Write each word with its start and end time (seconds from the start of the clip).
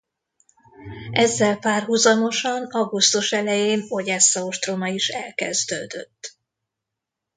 Ezzel 1.11 1.57
párhuzamosan 1.57 2.65
augusztus 2.65 3.31
elején 3.31 3.81
Odessza 3.89 4.45
ostroma 4.45 4.87
is 4.87 5.07
elkezdődött. 5.09 6.37